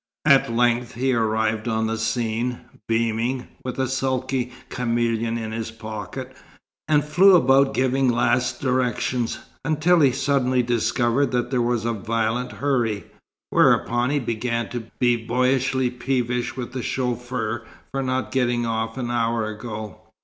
[0.25, 6.35] At length he arrived on the scene, beaming, with a sulky chameleon in his pocket,
[6.87, 12.53] and flew about giving last directions, until he suddenly discovered that there was a violent
[12.53, 13.11] hurry,
[13.51, 19.11] whereupon he began to be boyishly peevish with the chauffeur for not getting off an
[19.11, 20.01] hour ago.